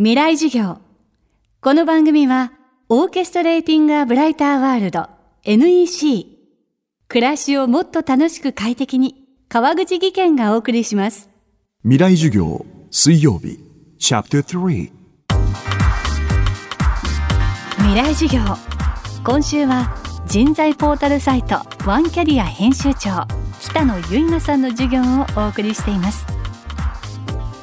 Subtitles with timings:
[0.00, 0.78] 未来授業。
[1.60, 2.52] この番組は、
[2.88, 5.08] オーケストレーティング・ア・ブライター・ワールド
[5.42, 6.24] NEC。
[7.08, 11.28] 暮らしをもっと楽しく快適に、川口義賢がお送りします。
[11.82, 13.58] 未来授業水曜日
[13.98, 14.92] チャプター3
[17.78, 18.40] 未来授業。
[19.24, 19.96] 今週は、
[20.28, 23.26] 人材ポータルサイトワンキャリア編集長、
[23.60, 26.24] 北野由奈さんの授業をお送りしています。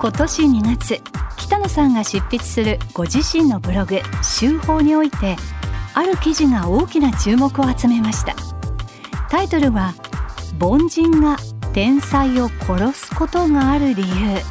[0.00, 1.23] 今年2月、北
[1.64, 5.36] 野さんが執筆するご自身のブログ「週報」において
[5.94, 8.34] ある記事が大きな注目を集めました。
[9.30, 9.94] タイトルは
[10.60, 11.38] 「凡人が
[11.72, 14.42] 天才を殺すことがある理由。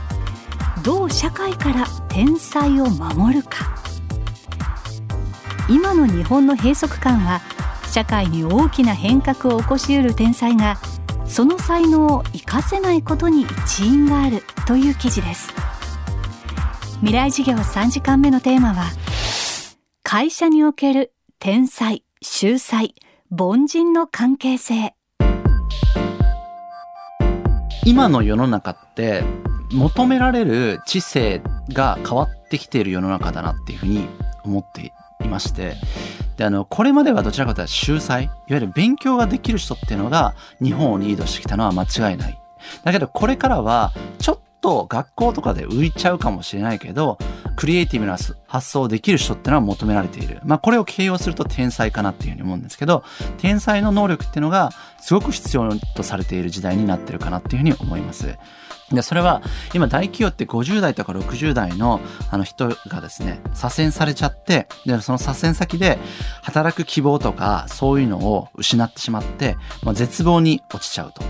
[0.82, 3.76] どう社会から天才を守るか」
[5.70, 7.42] 今の日本の閉塞感は
[7.92, 10.80] 社会に大きな変革を起こしうる天才が
[11.26, 15.54] その才能を生かせないことに一因があるという記事です。
[17.04, 18.86] 未来授業3時間目のテーマは
[20.04, 22.96] 会社における天才秀才
[23.30, 24.96] 凡人の関係性。
[27.86, 29.22] 今の世の中って
[29.74, 31.42] 求められる知性
[31.74, 34.08] が変わってきている世の中だなっていうふうに
[34.46, 34.94] 思って
[35.26, 35.74] いまして
[36.38, 42.40] であのこれまではどちらかというと秀才いわゆる勉強ができる人っていうのが日本をリードしてきたのは間違いない。
[42.86, 47.20] だけどこれからはちょっと学校とかで浮いちゃうかもしれないけど
[47.58, 50.40] クリエイティブな発想できる人ってのは求められている。
[50.46, 53.04] まあこれを形容すると天才かなっていうふうに思うんですけど、
[53.38, 58.38] 天才の能力っていうのがすごく必要とされている時代になってるかなっていうふうに思います。
[58.94, 59.42] で、それは
[59.74, 62.00] 今大企業って50代とか60代の
[62.30, 65.98] あの人がですね、左遷されちゃって、で、その左遷先で
[66.44, 71.24] 働く希望とかそういうのを失ってしまって、まあ、絶望に落ちちゃうと。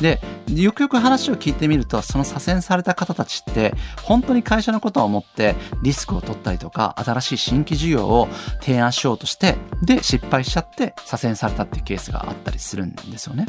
[0.00, 8.28] で、よくよく話を聞いてみると、その左遷された方たちって本当に会社のことを思ってリスクを取ったりとか、新しい新規事業を
[8.60, 13.46] 提案しようとして、で、失敗しちゃって左遷されたっていうケースがあったりするんですよね。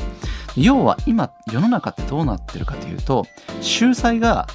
[0.55, 3.25] 要は今世の中ってどうなってるかというと、
[3.61, 4.47] 秀才が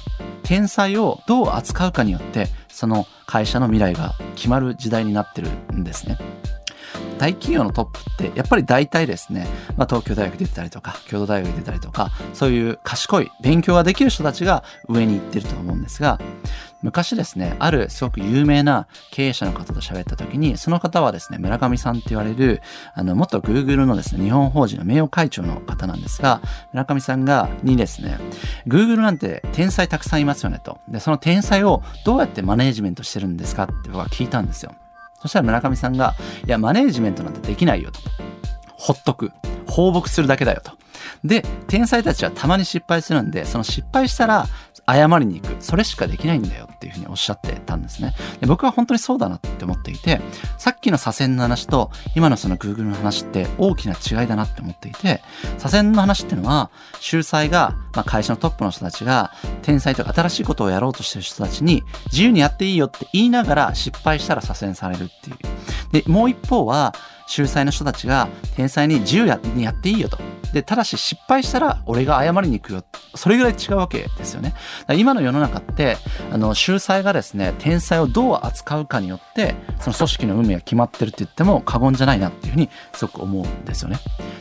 [0.43, 6.17] 天才をどう扱うかによってその会社の未来が決まる時代になってるんですね。
[7.17, 9.47] 大企業のトップってやっぱり大体ですね、
[9.77, 16.19] まあ、東京大学出てたりとか京都大学出てたりとかそういう賢い勉強ができる人たちが上に行ってると思うんですが
[16.83, 22.61] 昔ですね、あるすごく有名な経営者の方と喋った時に、その方はですね、村上さんって言われる、
[22.93, 26.39] あの、元 Google のですね、日本法人の名誉会長の方なんですが、
[26.73, 28.19] 村上さんが、にですね、
[28.67, 30.77] Google なんて天才たくさんいますよねと。
[30.87, 34.73] で、その天才をどうやってマネージメントしてるんですかって僕は聞いたんですよ。
[35.19, 37.99] そしたら村上さんが、いや、マネージメントなんてできないよと。
[38.75, 39.31] ほっとく。
[39.77, 40.71] 放牧するだけだよと。
[41.23, 44.47] で、天才たちはたまに失敗するんで、その失敗したら
[44.87, 45.55] 謝りに行く。
[45.59, 48.15] それしかできないんだよっていうふうにおっしゃってたんですね。
[48.39, 50.19] で僕は本当にそうだなって思っていて、
[50.57, 55.21] さっきの左遷の話と今のその Google の話って大きな違いだなって思っていて、
[55.59, 65.37] 左遷の話っていうのは、秀才が、まあ、会社のトップの人たちが、天才とか新しいことをやろうとしてる人たちに、自由にやっていいよって言いながら失敗したら左遷されるっていう。
[65.91, 66.93] で、もう一方は、
[67.27, 70.17] 秀才の人たちが天才に自由にやっていいよと。
[70.53, 72.83] で、ただし失敗したら俺が謝りに行くよ。
[73.15, 74.53] それぐらい違うわけですよね。
[74.95, 75.97] 今の世の中って、
[76.31, 83.97] あの、秀才がですね、天才をどう扱うかによって、その組織の運命が決まってるって言っても過言じゃないなっていうふうにすごく思うんですよね。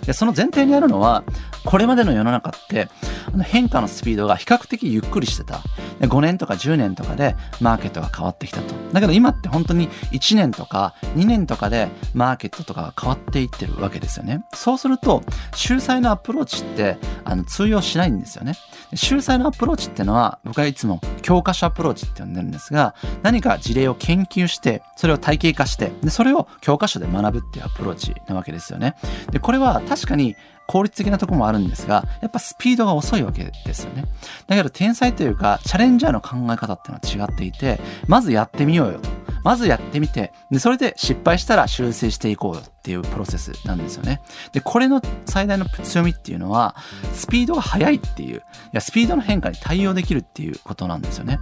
[0.07, 1.25] で、その前提にあるのは、
[1.65, 2.89] これまでの世の中って、
[3.33, 5.61] あの変化のスピードが比較的ゆっくりしてた。
[6.01, 8.75] で5年とか10年とかでマーケットが変わってきたと。
[8.93, 14.45] だけど今って本当に1年とか2年とかでマーケットとかが変わっていってるわけですよね。
[14.55, 15.23] そうすると、
[15.55, 18.55] 秀才のアプローチってあの通用しないんですよね。
[18.95, 28.95] 秀才のアプローチってのは僕はいつも教科書アプローチって呼んでるんですが、何か事例を研究して、それを体系化して、でそれを教科書で学ぶっていうアプローチなわけですよね。
[29.33, 30.37] で、これは確かに
[30.69, 34.05] 効率的なとこもあるんですが、やっぱスピードが遅いわけですよね。
[34.47, 39.16] だけど天才というか、チャレンジャーの考え方っていうのは違っていて、まずやってみようよと。
[39.47, 44.21] まずやってみて、で、それで失敗したら修正していこうよっていうプロセスなんですよね。
[44.53, 46.75] で、これの最大の強みっていうのは、
[47.13, 48.41] スピードが速いっていう、い
[48.73, 51.39] や、スピードの変化に対応できるっていうことなんですよね。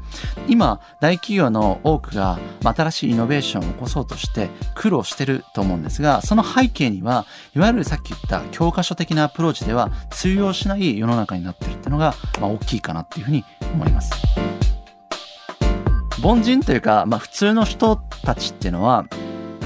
[0.48, 7.24] 今、大企業の多くが、新しいイノベーションを起こそうとして苦労してると思うんですが、その背景には、
[7.56, 14.12] いわゆるさっき言った教科書的なアプローチでは通用しない世の中になってるっていうのが、まあ大きいかなっていうふうに思います。
[16.24, 19.04] 凡人というか、まあ、普通の人たちっていうのは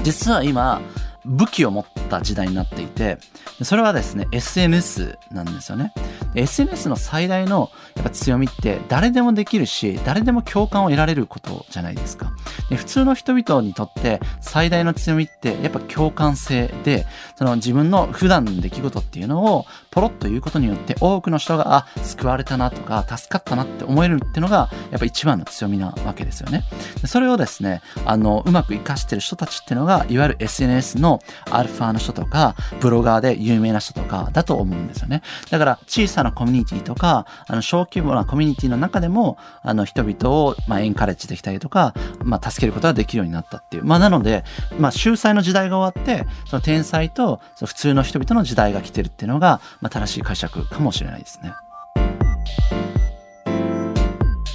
[0.03, 0.81] 実は今
[1.23, 3.17] 武器を持った時代になっていて
[3.63, 5.93] それはですね SNS なんですよね。
[6.35, 12.31] SNS の最大のやっぱ強みって誰でもできるし誰でも共感を得られることじゃないですか。
[12.69, 17.05] で普通の人々にとって最大の強みってやっぱ共感性で
[17.35, 26.63] その自分の普段の出来事っていうのをポロッと言うことによって多くの人があ救われたなとか助かったなって思えるっていうのがやっぱ一番の強みなわけですよね。
[27.01, 35.21] でそれをですねあのうまく活かしてる人たちっていうのがいわゆる SNS のアルファの人とかブロガーで有名な人とかだと思うんですよね。
[35.49, 41.93] だから小さなコミュニティとかあの小規模なコミュニティの中でもあの人々をまあエンカレッジできたりとか、
[42.23, 44.43] まあ、助けることができるようになったっていうまあなので、
[44.79, 51.53] まあ、秀才の時代が終わってその天才とその普通の人々の時代が来てるっていうのが、まあ、正しい解釈かもしれないですね。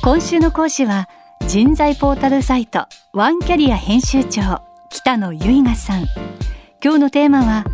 [0.03, 1.09] 今週の講師は
[1.47, 6.05] 人材ポータルサイトワンキャリア編集長北野由香さん
[6.83, 7.65] 今日のテーマは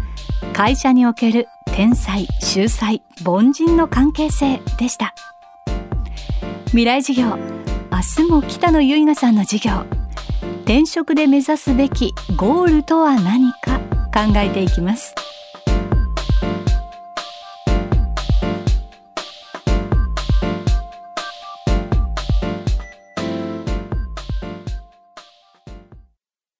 [0.53, 1.49] 会社における
[1.81, 5.15] 天才秀才凡人の関係性でした。
[6.67, 7.39] 未来授業
[7.91, 9.87] 明日も北野由香さんの授業。
[10.65, 13.79] 転職で目指すべきゴールとは何か
[14.13, 15.15] 考えていきます。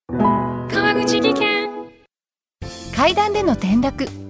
[0.09, 1.71] 川口技研。
[2.97, 4.30] 階段での転落